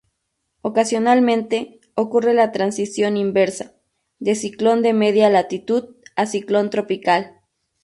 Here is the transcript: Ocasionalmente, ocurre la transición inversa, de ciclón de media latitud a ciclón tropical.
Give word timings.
Ocasionalmente, 0.63 1.79
ocurre 1.93 2.33
la 2.33 2.51
transición 2.51 3.17
inversa, 3.17 3.75
de 4.17 4.33
ciclón 4.33 4.81
de 4.81 4.93
media 4.93 5.29
latitud 5.29 5.95
a 6.15 6.25
ciclón 6.25 6.71
tropical. 6.71 7.39